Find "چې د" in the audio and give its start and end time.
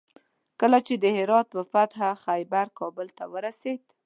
0.87-1.05